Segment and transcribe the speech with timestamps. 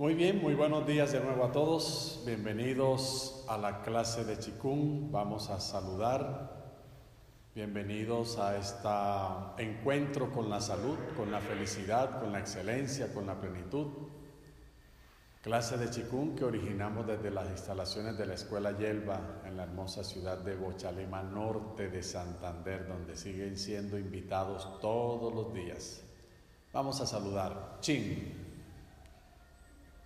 [0.00, 2.22] Muy bien, muy buenos días de nuevo a todos.
[2.24, 5.10] Bienvenidos a la clase de Chikung.
[5.10, 6.72] Vamos a saludar.
[7.54, 13.38] Bienvenidos a este encuentro con la salud, con la felicidad, con la excelencia, con la
[13.38, 13.88] plenitud.
[15.42, 20.02] Clase de Chikung que originamos desde las instalaciones de la Escuela Yelva en la hermosa
[20.02, 26.02] ciudad de Bochalema, norte de Santander, donde siguen siendo invitados todos los días.
[26.72, 27.76] Vamos a saludar.
[27.80, 28.49] Chin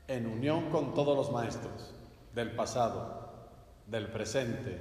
[0.09, 1.93] en unión con todos los maestros
[2.35, 3.33] del pasado,
[3.87, 4.79] del presente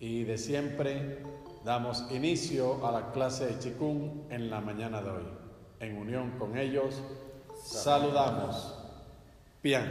[0.00, 1.22] y de siempre,
[1.64, 5.24] damos inicio a la clase de Chikung en la mañana de hoy.
[5.80, 7.02] En unión con ellos,
[7.62, 8.74] saludamos.
[9.62, 9.84] Bien.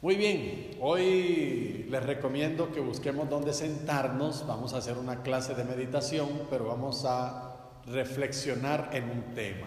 [0.00, 4.46] Muy bien, hoy les recomiendo que busquemos dónde sentarnos.
[4.46, 9.66] Vamos a hacer una clase de meditación, pero vamos a reflexionar en un tema.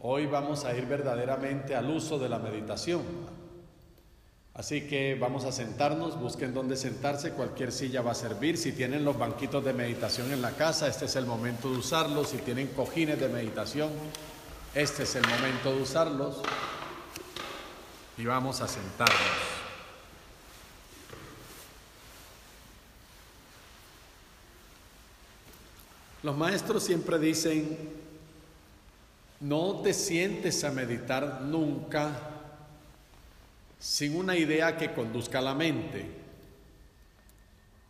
[0.00, 3.02] Hoy vamos a ir verdaderamente al uso de la meditación.
[4.54, 8.56] Así que vamos a sentarnos, busquen dónde sentarse, cualquier silla va a servir.
[8.56, 12.28] Si tienen los banquitos de meditación en la casa, este es el momento de usarlos.
[12.28, 13.90] Si tienen cojines de meditación,
[14.72, 16.42] este es el momento de usarlos.
[18.16, 19.16] Y vamos a sentarnos.
[26.22, 28.07] Los maestros siempre dicen
[29.40, 32.38] no te sientes a meditar nunca
[33.78, 36.04] sin una idea que conduzca a la mente,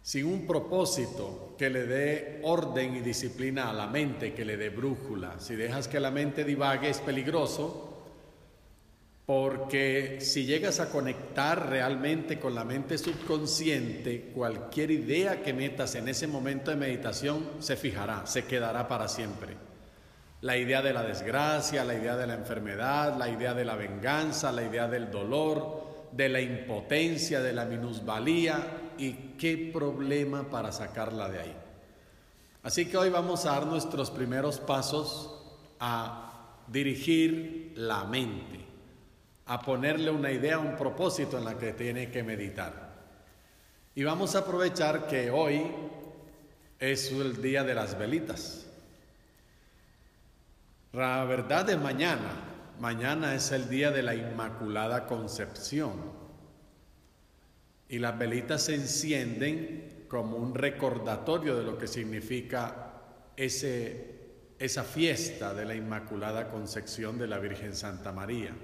[0.02, 4.68] sin un propósito que le dé orden y disciplina a la mente, que le dé
[4.68, 5.40] brújula.
[5.40, 7.88] Si dejas que la mente divague es peligroso,
[9.24, 16.08] porque si llegas a conectar realmente con la mente subconsciente, cualquier idea que metas en
[16.08, 19.68] ese momento de meditación se fijará, se quedará para siempre.
[20.40, 24.52] La idea de la desgracia, la idea de la enfermedad, la idea de la venganza,
[24.52, 31.28] la idea del dolor, de la impotencia, de la minusvalía y qué problema para sacarla
[31.28, 31.56] de ahí.
[32.62, 35.42] Así que hoy vamos a dar nuestros primeros pasos
[35.80, 38.60] a dirigir la mente,
[39.46, 42.88] a ponerle una idea, un propósito en la que tiene que meditar.
[43.94, 45.66] Y vamos a aprovechar que hoy
[46.78, 48.67] es el día de las velitas.
[50.92, 52.30] La verdad es mañana.
[52.80, 55.92] Mañana es el día de la Inmaculada Concepción.
[57.88, 62.92] Y las velitas se encienden como un recordatorio de lo que significa
[63.36, 68.54] ese, esa fiesta de la Inmaculada Concepción de la Virgen Santa María.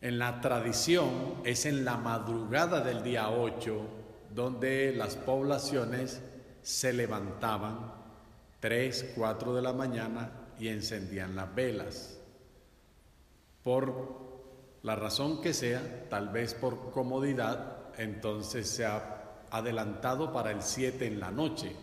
[0.00, 3.88] En la tradición es en la madrugada del día 8
[4.32, 6.20] donde las poblaciones
[6.62, 7.94] se levantaban
[8.60, 12.18] 3, 4 de la mañana y encendían las velas.
[13.62, 14.28] Por
[14.82, 21.06] la razón que sea, tal vez por comodidad, entonces se ha adelantado para el 7
[21.06, 21.74] en la noche.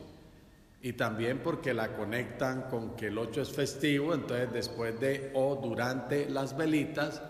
[0.82, 5.56] Y también porque la conectan con que el 8 es festivo, entonces después de o
[5.56, 7.22] durante las velitas,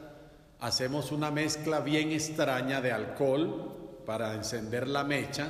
[0.59, 5.49] hacemos una mezcla bien extraña de alcohol para encender la mecha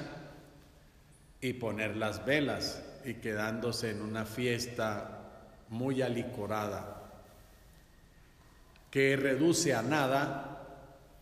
[1.42, 5.25] y poner las velas y quedándose en una fiesta
[5.70, 7.04] muy alicorada,
[8.92, 10.56] que reduce a nada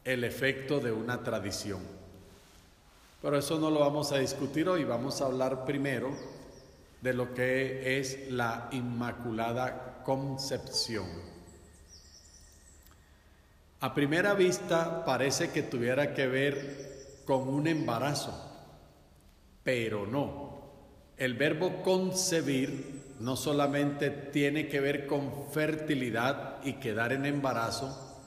[0.04, 1.82] el efecto de una tradición.
[3.22, 6.12] Pero eso no lo vamos a discutir hoy, vamos a hablar primero
[7.02, 11.08] de lo que es la Inmaculada Concepción.
[13.80, 18.34] A primera vista parece que tuviera que ver con un embarazo,
[19.64, 20.62] pero no.
[21.18, 28.22] El verbo concebir no solamente tiene que ver con fertilidad y quedar en embarazo,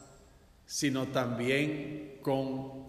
[0.65, 2.87] sino también con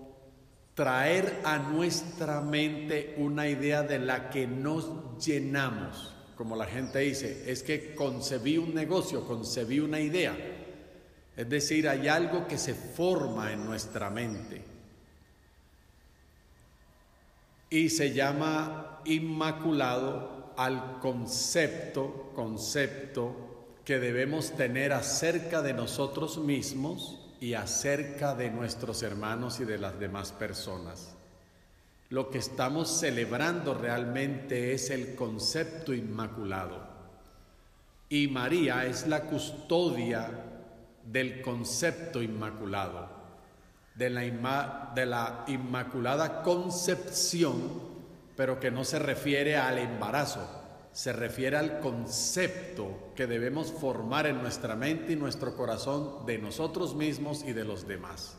[0.73, 4.89] traer a nuestra mente una idea de la que nos
[5.25, 6.15] llenamos.
[6.37, 10.33] Como la gente dice, es que concebí un negocio, concebí una idea.
[11.35, 14.63] Es decir, hay algo que se forma en nuestra mente.
[17.69, 23.35] Y se llama inmaculado al concepto, concepto
[23.85, 29.99] que debemos tener acerca de nosotros mismos y acerca de nuestros hermanos y de las
[29.99, 31.13] demás personas.
[32.09, 36.87] Lo que estamos celebrando realmente es el concepto inmaculado.
[38.09, 40.31] Y María es la custodia
[41.05, 43.09] del concepto inmaculado,
[43.95, 47.96] de la, de la inmaculada concepción
[48.37, 50.47] pero que no se refiere al embarazo,
[50.93, 56.95] se refiere al concepto que debemos formar en nuestra mente y nuestro corazón de nosotros
[56.95, 58.37] mismos y de los demás.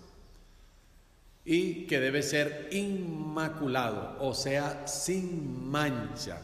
[1.45, 6.41] Y que debe ser inmaculado, o sea, sin mancha.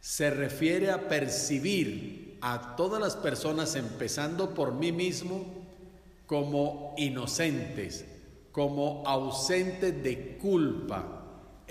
[0.00, 5.66] Se refiere a percibir a todas las personas, empezando por mí mismo,
[6.26, 8.04] como inocentes,
[8.52, 11.21] como ausentes de culpa.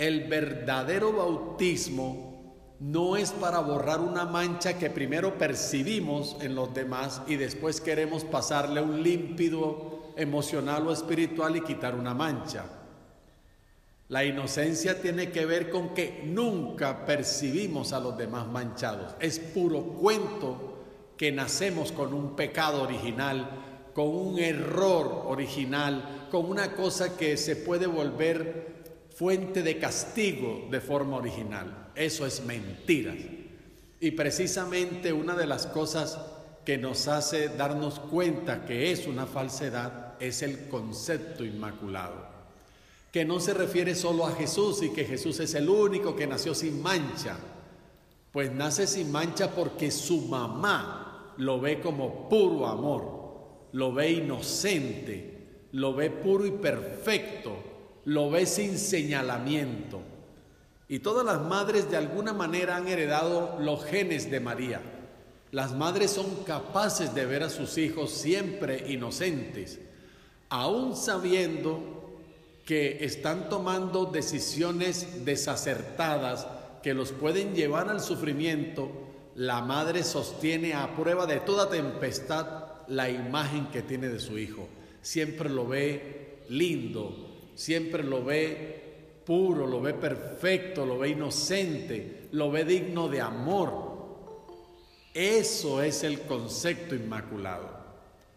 [0.01, 7.21] El verdadero bautismo no es para borrar una mancha que primero percibimos en los demás
[7.27, 12.65] y después queremos pasarle un límpido emocional o espiritual y quitar una mancha.
[14.07, 19.13] La inocencia tiene que ver con que nunca percibimos a los demás manchados.
[19.19, 20.79] Es puro cuento
[21.15, 27.55] que nacemos con un pecado original, con un error original, con una cosa que se
[27.55, 28.80] puede volver
[29.21, 31.91] fuente de castigo de forma original.
[31.93, 33.13] Eso es mentira.
[33.99, 36.17] Y precisamente una de las cosas
[36.65, 42.15] que nos hace darnos cuenta que es una falsedad es el concepto inmaculado,
[43.11, 46.55] que no se refiere solo a Jesús y que Jesús es el único que nació
[46.55, 47.37] sin mancha,
[48.31, 55.67] pues nace sin mancha porque su mamá lo ve como puro amor, lo ve inocente,
[55.73, 57.70] lo ve puro y perfecto,
[58.05, 60.01] lo ve sin señalamiento.
[60.87, 64.81] Y todas las madres de alguna manera han heredado los genes de María.
[65.51, 69.79] Las madres son capaces de ver a sus hijos siempre inocentes,
[70.49, 72.19] aún sabiendo
[72.65, 76.47] que están tomando decisiones desacertadas
[76.83, 78.91] que los pueden llevar al sufrimiento,
[79.35, 82.47] la madre sostiene a prueba de toda tempestad
[82.87, 84.67] la imagen que tiene de su hijo.
[85.01, 92.51] Siempre lo ve lindo, siempre lo ve puro, lo ve perfecto, lo ve inocente, lo
[92.51, 93.91] ve digno de amor.
[95.13, 97.81] Eso es el concepto inmaculado.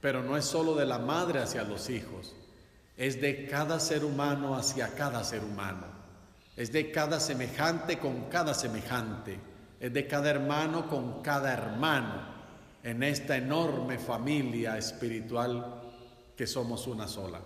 [0.01, 2.35] Pero no es solo de la madre hacia los hijos,
[2.97, 5.87] es de cada ser humano hacia cada ser humano.
[6.57, 9.39] Es de cada semejante con cada semejante.
[9.81, 12.35] Es de cada hermano con cada hermano
[12.83, 15.83] en esta enorme familia espiritual
[16.37, 17.41] que somos una sola.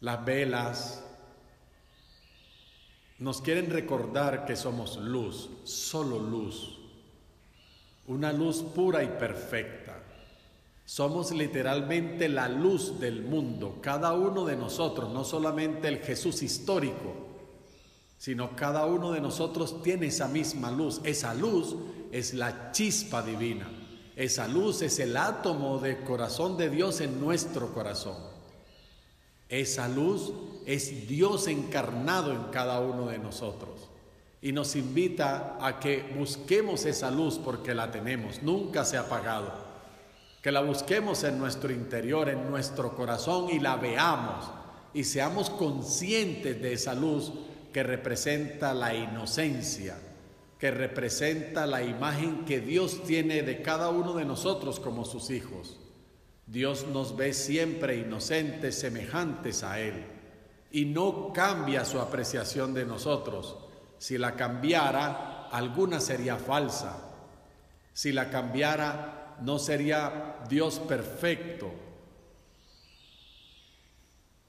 [0.00, 1.02] Las velas
[3.18, 6.78] nos quieren recordar que somos luz, solo luz,
[8.06, 10.02] una luz pura y perfecta.
[10.84, 17.26] Somos literalmente la luz del mundo, cada uno de nosotros, no solamente el Jesús histórico,
[18.18, 21.00] sino cada uno de nosotros tiene esa misma luz.
[21.02, 21.74] Esa luz
[22.12, 23.68] es la chispa divina.
[24.14, 28.35] Esa luz es el átomo de corazón de Dios en nuestro corazón.
[29.48, 30.32] Esa luz
[30.66, 33.88] es Dios encarnado en cada uno de nosotros
[34.42, 39.66] y nos invita a que busquemos esa luz porque la tenemos, nunca se ha apagado.
[40.42, 44.48] Que la busquemos en nuestro interior, en nuestro corazón y la veamos
[44.94, 47.32] y seamos conscientes de esa luz
[47.72, 49.98] que representa la inocencia,
[50.58, 55.76] que representa la imagen que Dios tiene de cada uno de nosotros como sus hijos.
[56.46, 60.06] Dios nos ve siempre inocentes, semejantes a Él,
[60.70, 63.56] y no cambia su apreciación de nosotros.
[63.98, 66.98] Si la cambiara, alguna sería falsa.
[67.92, 71.72] Si la cambiara, no sería Dios perfecto.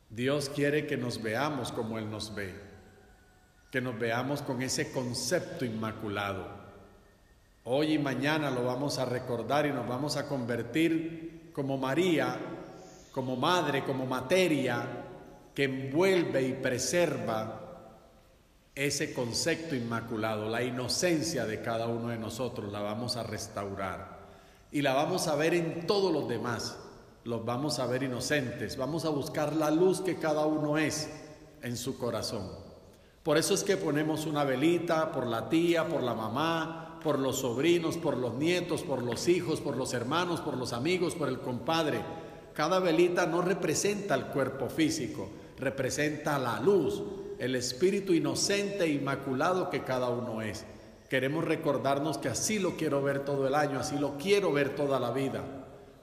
[0.10, 2.54] Dios quiere que nos veamos como Él nos ve,
[3.72, 6.48] que nos veamos con ese concepto inmaculado.
[7.64, 12.38] Hoy y mañana lo vamos a recordar y nos vamos a convertir como María,
[13.12, 14.88] como madre, como materia
[15.56, 17.62] que envuelve y preserva
[18.76, 24.20] ese concepto inmaculado, la inocencia de cada uno de nosotros, la vamos a restaurar.
[24.72, 26.78] Y la vamos a ver en todos los demás,
[27.24, 31.10] los vamos a ver inocentes, vamos a buscar la luz que cada uno es
[31.64, 32.52] en su corazón.
[33.24, 37.38] Por eso es que ponemos una velita por la tía, por la mamá, por los
[37.38, 41.40] sobrinos, por los nietos, por los hijos, por los hermanos, por los amigos, por el
[41.40, 42.02] compadre.
[42.54, 47.02] Cada velita no representa el cuerpo físico, representa la luz,
[47.40, 50.66] el espíritu inocente e inmaculado que cada uno es.
[51.10, 55.00] Queremos recordarnos que así lo quiero ver todo el año, así lo quiero ver toda
[55.00, 55.46] la vida,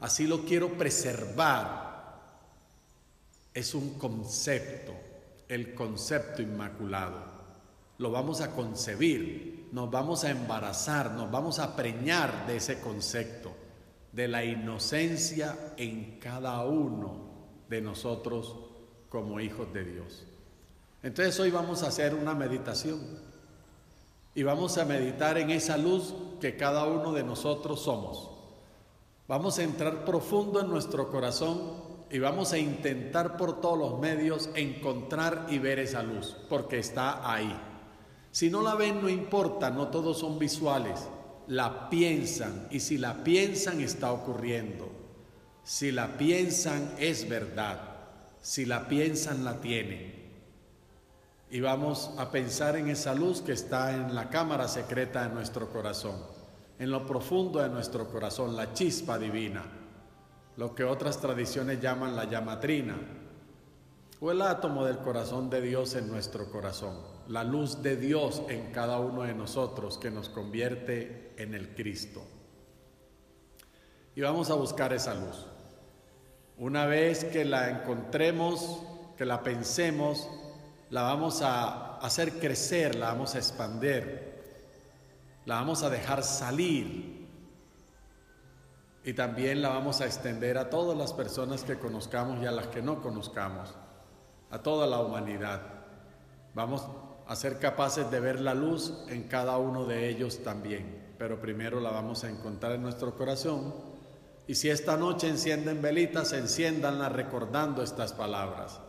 [0.00, 2.14] así lo quiero preservar.
[3.52, 4.94] Es un concepto,
[5.50, 7.18] el concepto inmaculado.
[7.98, 13.50] Lo vamos a concebir, nos vamos a embarazar, nos vamos a preñar de ese concepto,
[14.12, 17.16] de la inocencia en cada uno
[17.68, 18.54] de nosotros
[19.08, 20.22] como hijos de Dios.
[21.02, 23.00] Entonces hoy vamos a hacer una meditación.
[24.36, 28.30] y vamos a meditar en esa luz que cada uno de nosotros somos.
[29.26, 31.72] Vamos a entrar profundo en nuestro corazón
[32.10, 37.28] y vamos a intentar por todos los medios encontrar y ver esa luz, porque está
[37.28, 37.73] ahí.
[38.34, 41.06] Si no la ven, no importa, no todos son visuales,
[41.46, 44.90] la piensan y si la piensan está ocurriendo.
[45.62, 47.78] Si la piensan es verdad,
[48.40, 50.32] si la piensan la tienen.
[51.48, 55.70] Y vamos a pensar en esa luz que está en la cámara secreta de nuestro
[55.70, 56.16] corazón,
[56.80, 59.62] en lo profundo de nuestro corazón, la chispa divina,
[60.56, 62.96] lo que otras tradiciones llaman la llamatrina,
[64.18, 68.72] o el átomo del corazón de Dios en nuestro corazón, la luz de Dios en
[68.72, 72.22] cada uno de nosotros que nos convierte en el Cristo.
[74.14, 75.46] Y vamos a buscar esa luz.
[76.58, 78.82] Una vez que la encontremos,
[79.16, 80.28] que la pensemos,
[80.90, 84.42] la vamos a hacer crecer, la vamos a expander,
[85.46, 87.28] la vamos a dejar salir
[89.02, 92.68] y también la vamos a extender a todas las personas que conozcamos y a las
[92.68, 93.74] que no conozcamos,
[94.50, 95.60] a toda la humanidad.
[96.54, 96.88] Vamos
[97.26, 101.80] a ser capaces de ver la luz en cada uno de ellos también, pero primero
[101.80, 103.74] la vamos a encontrar en nuestro corazón.
[104.46, 108.80] Y si esta noche encienden velitas, enciéndanla recordando estas palabras.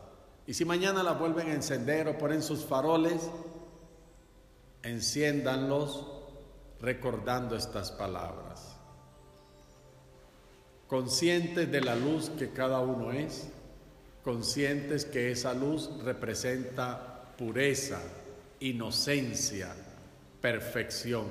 [0.48, 3.30] Y si mañana la vuelven a encender o ponen sus faroles,
[4.84, 6.06] enciéndanlos
[6.82, 8.75] recordando estas palabras.
[10.88, 13.48] Conscientes de la luz que cada uno es,
[14.24, 18.00] conscientes que esa luz representa pureza,
[18.60, 19.76] inocencia,
[20.42, 21.26] perfección,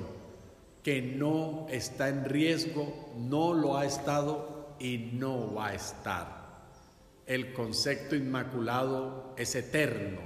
[0.83, 6.45] que no está en riesgo, no lo ha estado y no va a estar.
[7.25, 10.21] El concepto inmaculado es eterno,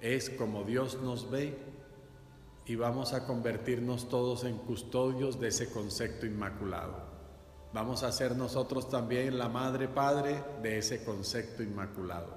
[0.00, 1.54] es como Dios nos ve
[2.66, 6.96] y vamos a convertirnos todos en custodios de ese concepto inmaculado.
[7.74, 12.32] Vamos a ser nosotros también la madre padre de ese concepto inmaculado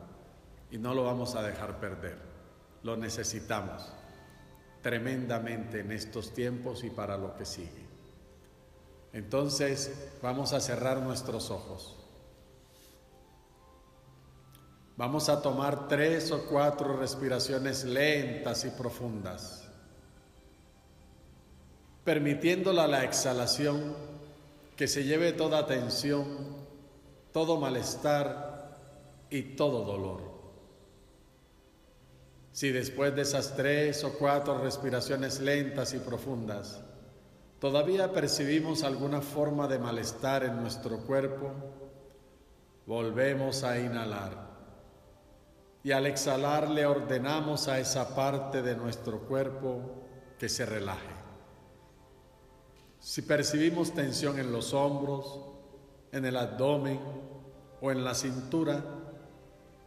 [0.69, 2.26] y no lo vamos a dejar perder.
[2.83, 3.91] Lo necesitamos
[4.81, 7.85] tremendamente en estos tiempos y para lo que sigue.
[9.13, 11.95] Entonces vamos a cerrar nuestros ojos.
[14.95, 19.67] Vamos a tomar tres o cuatro respiraciones lentas y profundas,
[22.03, 23.95] permitiéndola la exhalación
[24.75, 26.25] que se lleve toda tensión,
[27.31, 28.75] todo malestar
[29.29, 30.26] y todo dolor.
[32.57, 36.81] Si después de esas tres o cuatro respiraciones lentas y profundas
[37.59, 41.51] todavía percibimos alguna forma de malestar en nuestro cuerpo,
[42.87, 44.47] volvemos a inhalar
[45.83, 50.07] y al exhalar le ordenamos a esa parte de nuestro cuerpo
[50.39, 51.13] que se relaje.
[52.99, 55.45] Si percibimos tensión en los hombros,
[56.11, 56.99] en el abdomen
[57.81, 58.83] o en la cintura,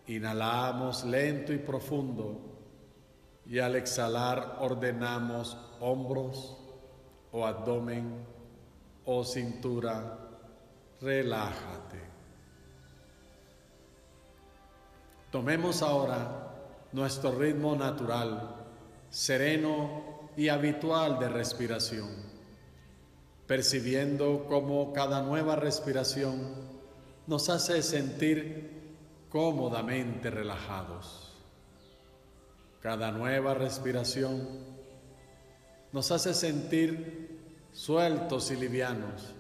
[0.07, 2.50] inhalamos lento y profundo
[3.51, 6.57] y al exhalar ordenamos hombros
[7.33, 8.25] o abdomen
[9.05, 10.19] o cintura,
[11.01, 11.99] relájate.
[15.33, 16.53] Tomemos ahora
[16.93, 18.55] nuestro ritmo natural,
[19.11, 22.09] sereno y habitual de respiración,
[23.49, 26.55] percibiendo cómo cada nueva respiración
[27.27, 28.95] nos hace sentir
[29.29, 31.30] cómodamente relajados.
[32.81, 34.49] Cada nueva respiración
[35.93, 39.35] nos hace sentir sueltos y livianos,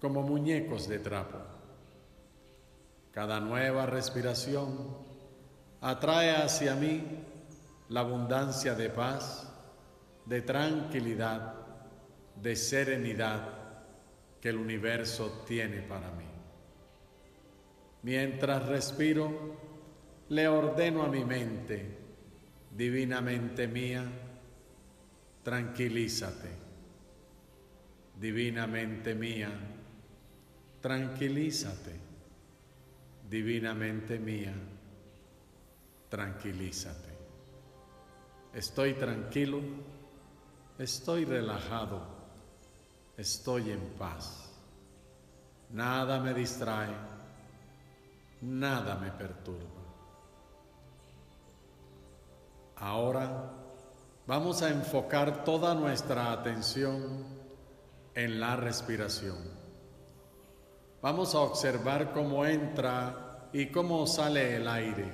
[0.00, 1.38] como muñecos de trapo.
[3.12, 4.96] Cada nueva respiración
[5.80, 7.02] atrae hacia mí
[7.88, 9.50] la abundancia de paz,
[10.26, 11.54] de tranquilidad,
[12.36, 13.60] de serenidad
[14.40, 16.24] que el universo tiene para mí.
[18.02, 19.56] Mientras respiro,
[20.28, 21.99] le ordeno a mi mente,
[22.70, 24.04] divinamente mía,
[25.42, 26.48] tranquilízate.
[28.18, 29.50] Divinamente mía,
[30.80, 32.10] tranquilízate
[33.30, 34.52] divinamente mía,
[36.08, 37.16] tranquilízate.
[38.52, 39.60] Estoy tranquilo,
[40.76, 42.02] estoy relajado,
[43.16, 44.50] estoy en paz.
[45.70, 46.96] Nada me distrae,
[48.40, 49.89] nada me perturba.
[52.80, 53.52] Ahora
[54.26, 57.26] vamos a enfocar toda nuestra atención
[58.14, 59.36] en la respiración.
[61.02, 65.12] Vamos a observar cómo entra y cómo sale el aire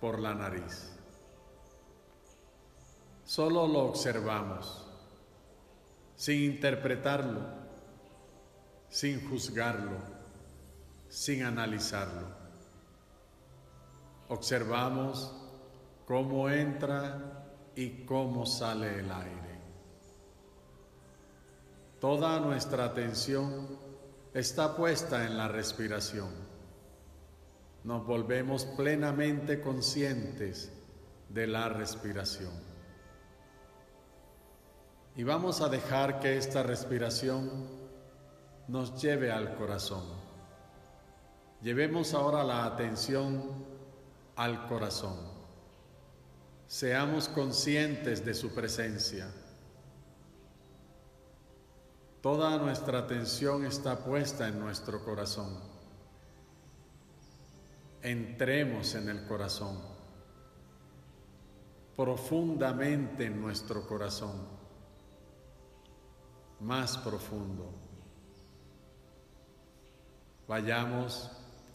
[0.00, 0.92] por la nariz.
[3.24, 4.86] Solo lo observamos,
[6.14, 7.40] sin interpretarlo,
[8.90, 9.98] sin juzgarlo,
[11.08, 12.28] sin analizarlo.
[14.28, 15.45] Observamos
[16.06, 17.44] cómo entra
[17.74, 19.60] y cómo sale el aire.
[22.00, 23.78] Toda nuestra atención
[24.32, 26.30] está puesta en la respiración.
[27.84, 30.72] Nos volvemos plenamente conscientes
[31.28, 32.52] de la respiración.
[35.16, 37.50] Y vamos a dejar que esta respiración
[38.68, 40.04] nos lleve al corazón.
[41.62, 43.64] Llevemos ahora la atención
[44.36, 45.35] al corazón.
[46.66, 49.28] Seamos conscientes de su presencia.
[52.20, 55.60] Toda nuestra atención está puesta en nuestro corazón.
[58.02, 59.80] Entremos en el corazón,
[61.96, 64.56] profundamente en nuestro corazón
[66.60, 67.70] más profundo.
[70.48, 71.30] Vayamos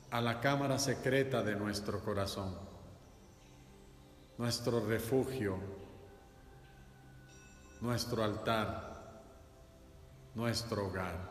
[0.10, 2.71] a la cámara secreta de nuestro corazón,
[4.42, 5.56] nuestro refugio,
[7.80, 9.22] nuestro altar,
[10.34, 11.30] nuestro hogar,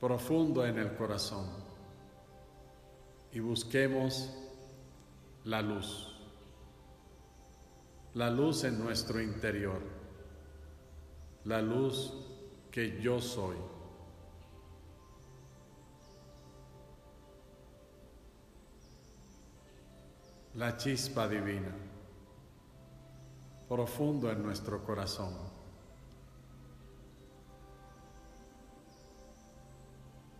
[0.00, 1.46] profundo en el corazón,
[3.32, 4.34] y busquemos
[5.44, 6.16] la luz,
[8.14, 9.82] la luz en nuestro interior
[11.44, 12.14] la luz
[12.70, 13.56] que yo soy.
[20.54, 21.74] La chispa divina,
[23.68, 25.34] profundo en nuestro corazón.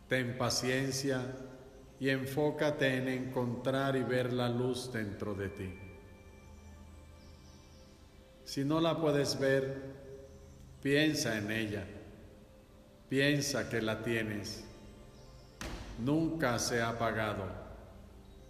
[0.08, 1.22] Ten paciencia
[1.98, 5.78] y enfócate en encontrar y ver la luz dentro de ti.
[8.44, 9.92] Si no la puedes ver,
[10.82, 11.84] Piensa en ella,
[13.08, 14.64] piensa que la tienes.
[16.00, 17.44] Nunca se ha apagado,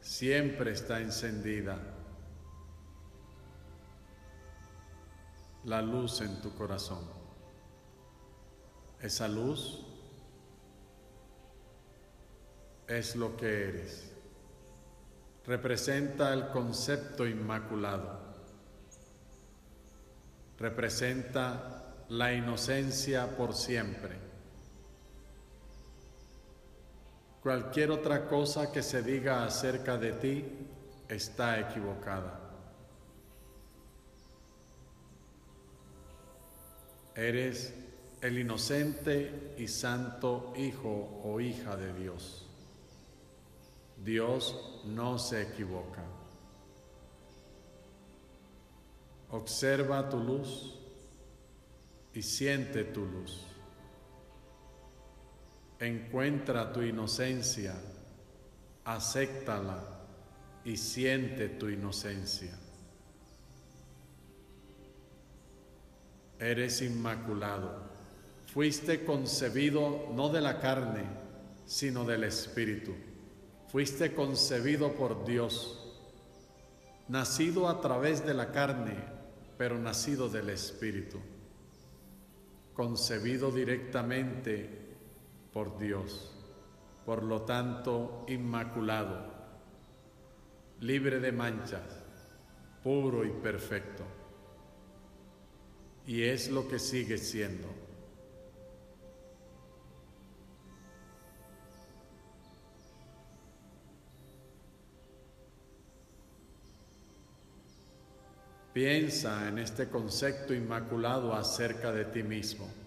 [0.03, 1.79] siempre está encendida.
[5.65, 7.09] La luz en tu corazón.
[9.01, 9.87] Esa luz
[12.89, 14.13] es lo que eres.
[15.47, 18.21] Representa el concepto inmaculado.
[20.59, 24.32] Representa la inocencia por siempre.
[27.43, 30.45] Cualquier otra cosa que se diga acerca de ti
[31.09, 32.39] está equivocada.
[37.17, 37.75] Eres
[38.21, 42.47] el inocente y santo Hijo o hija de Dios.
[44.05, 46.05] Dios no se equivoca.
[49.31, 50.79] Observa tu luz
[52.15, 53.52] y siente tu luz.
[55.83, 57.75] Encuentra tu inocencia,
[58.85, 59.83] acéptala
[60.65, 62.57] y siente tu inocencia.
[66.39, 67.91] Eres inmaculado.
[68.47, 71.03] Fuiste concebido no de la carne,
[71.67, 72.95] sino del Espíritu.
[73.67, 75.97] Fuiste concebido por Dios,
[77.09, 78.95] nacido a través de la carne,
[79.59, 81.19] pero nacido del Espíritu
[82.75, 84.82] concebido directamente
[85.53, 86.31] por Dios,
[87.05, 89.33] por lo tanto inmaculado,
[90.81, 92.03] libre de manchas,
[92.83, 94.05] puro y perfecto.
[96.07, 97.69] Y es lo que sigue siendo.
[108.73, 112.82] Piensa en este concepto inmaculado acerca de ti mismo.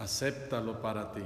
[0.00, 1.22] Acéptalo para ti.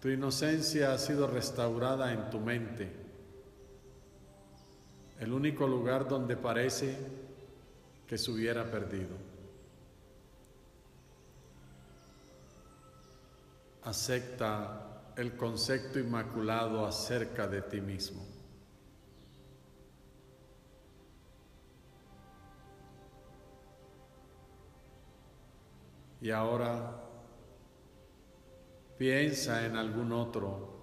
[0.00, 2.90] Tu inocencia ha sido restaurada en tu mente
[5.20, 6.96] el único lugar donde parece
[8.06, 9.25] que se hubiera perdido.
[13.86, 18.26] acepta el concepto inmaculado acerca de ti mismo.
[26.20, 27.00] Y ahora
[28.98, 30.74] piensa en algún otro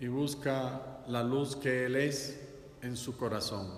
[0.00, 2.40] y busca la luz que Él es
[2.80, 3.68] en su corazón.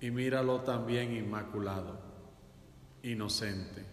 [0.00, 2.13] Y míralo también inmaculado
[3.04, 3.84] inocente.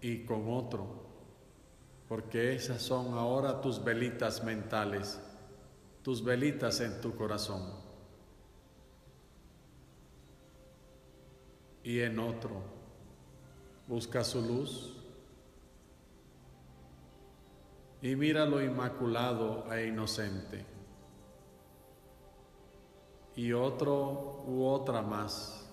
[0.00, 0.86] Y con otro,
[2.08, 5.20] porque esas son ahora tus velitas mentales,
[6.02, 7.62] tus velitas en tu corazón.
[11.82, 12.62] Y en otro,
[13.88, 14.94] busca su luz
[18.00, 20.77] y míralo inmaculado e inocente
[23.38, 25.64] y otro u otra más.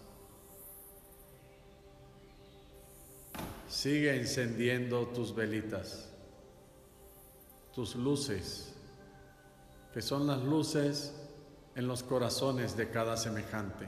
[3.67, 6.07] Sigue encendiendo tus velitas,
[7.73, 8.71] tus luces,
[9.95, 11.15] que son las luces
[11.73, 13.87] en los corazones de cada semejante.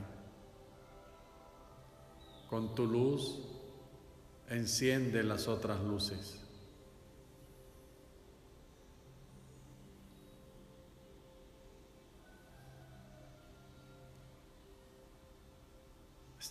[2.50, 3.44] Con tu luz
[4.50, 6.47] enciende las otras luces.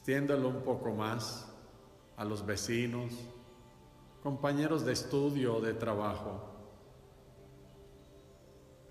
[0.08, 1.48] Un poco más
[2.16, 3.12] a los vecinos,
[4.22, 6.44] compañeros de estudio o de trabajo,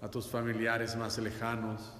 [0.01, 1.93] a tus familiares más lejanos,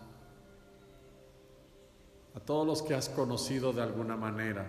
[2.35, 4.65] a todos los que has conocido de alguna manera,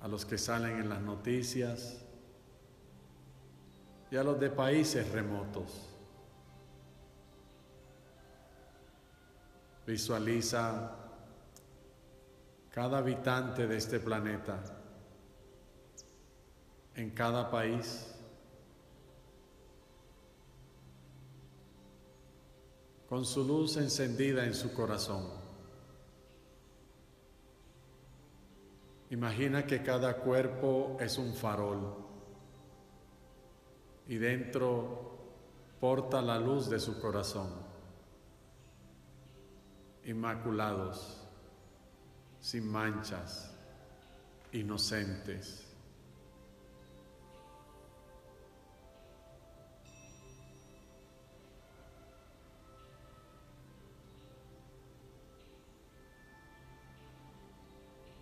[0.00, 2.02] a los que salen en las noticias
[4.10, 5.90] y a los de países remotos.
[9.86, 11.04] Visualiza
[12.70, 14.62] cada habitante de este planeta,
[16.94, 18.14] en cada país,
[23.08, 25.26] con su luz encendida en su corazón.
[29.10, 31.96] Imagina que cada cuerpo es un farol
[34.06, 35.16] y dentro
[35.80, 37.50] porta la luz de su corazón.
[40.04, 41.27] Inmaculados
[42.40, 43.54] sin manchas,
[44.52, 45.64] inocentes.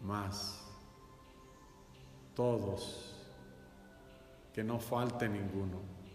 [0.02, 0.62] Más,
[2.34, 3.16] todos,
[4.52, 6.05] que no falte ninguno.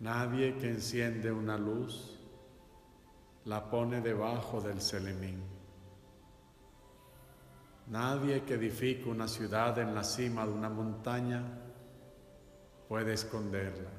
[0.00, 2.18] Nadie que enciende una luz
[3.46, 5.42] la pone debajo del celemín.
[7.86, 11.42] Nadie que edifica una ciudad en la cima de una montaña
[12.88, 13.90] puede esconderla.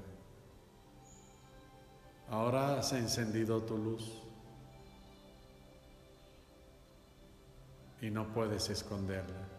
[2.29, 4.21] Ahora has encendido tu luz
[8.01, 9.56] y no puedes esconderla.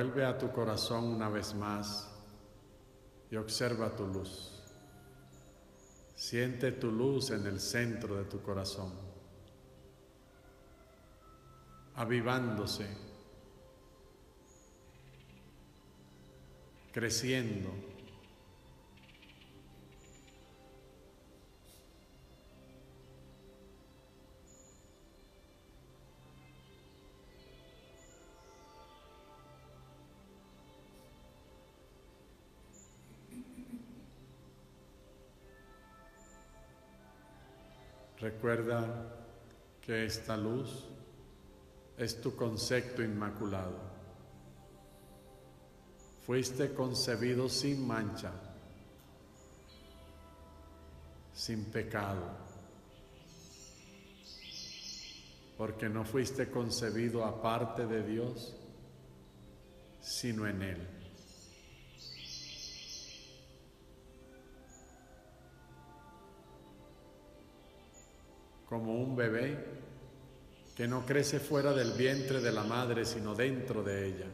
[0.00, 2.08] Vuelve a tu corazón una vez más
[3.30, 4.62] y observa tu luz.
[6.14, 8.94] Siente tu luz en el centro de tu corazón,
[11.96, 12.86] avivándose,
[16.92, 17.68] creciendo
[38.30, 38.86] Recuerda
[39.80, 40.86] que esta luz
[41.98, 43.76] es tu concepto inmaculado.
[46.24, 48.30] Fuiste concebido sin mancha,
[51.34, 52.30] sin pecado,
[55.58, 58.54] porque no fuiste concebido aparte de Dios,
[60.00, 61.09] sino en Él.
[68.70, 69.58] Como un bebé
[70.76, 74.26] que no crece fuera del vientre de la madre, sino dentro de ella.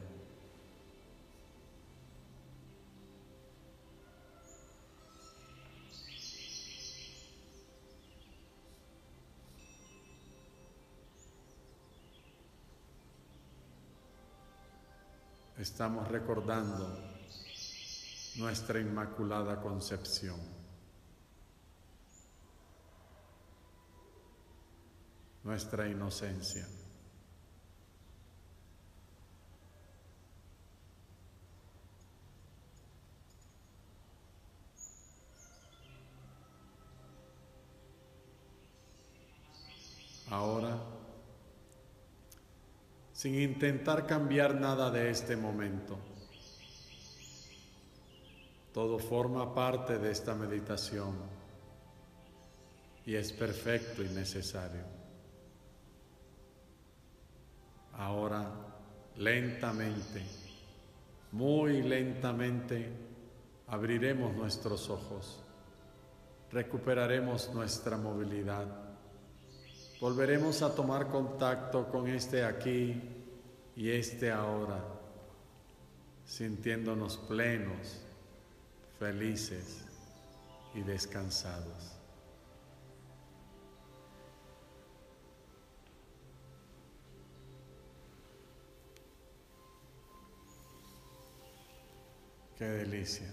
[15.58, 17.00] Estamos recordando
[18.36, 20.55] nuestra inmaculada concepción.
[25.46, 26.66] Nuestra inocencia.
[40.28, 40.76] Ahora,
[43.12, 45.96] sin intentar cambiar nada de este momento,
[48.74, 51.14] todo forma parte de esta meditación
[53.06, 54.95] y es perfecto y necesario.
[57.98, 58.50] Ahora,
[59.16, 60.22] lentamente,
[61.32, 62.92] muy lentamente,
[63.68, 65.42] abriremos nuestros ojos,
[66.52, 68.66] recuperaremos nuestra movilidad,
[70.00, 73.02] volveremos a tomar contacto con este aquí
[73.74, 74.84] y este ahora,
[76.26, 78.02] sintiéndonos plenos,
[78.98, 79.86] felices
[80.74, 81.95] y descansados.
[92.56, 93.26] Qué delicia.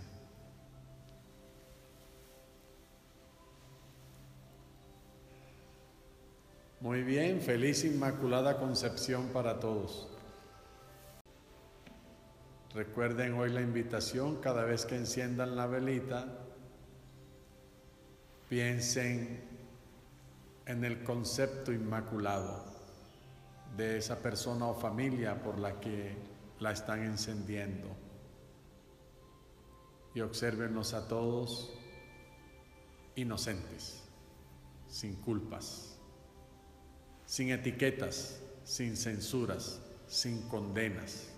[6.81, 10.09] Muy bien, feliz Inmaculada Concepción para todos.
[12.73, 16.25] Recuerden hoy la invitación, cada vez que enciendan la velita,
[18.49, 19.41] piensen
[20.65, 22.65] en el concepto inmaculado
[23.77, 26.17] de esa persona o familia por la que
[26.59, 28.02] la están encendiendo
[30.15, 31.73] y obsérvenos a todos
[33.15, 34.04] inocentes,
[34.88, 35.97] sin culpas,
[37.26, 41.32] sin etiquetas, sin censuras, sin condenas.